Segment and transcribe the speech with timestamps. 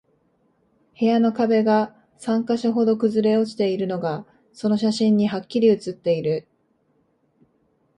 [0.99, 6.47] 部屋の壁が三箇所ほど崩れ落ちているのが、その写真にハッキリ写っている